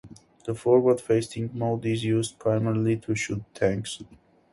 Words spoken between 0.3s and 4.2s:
The forward-facing mode is used primarily to shoot tanks.